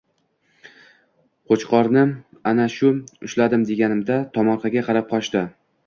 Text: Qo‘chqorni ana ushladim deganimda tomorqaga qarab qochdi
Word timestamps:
Qo‘chqorni 1.53 2.03
ana 2.55 2.67
ushladim 3.31 3.69
deganimda 3.71 4.21
tomorqaga 4.41 4.89
qarab 4.91 5.11
qochdi 5.17 5.49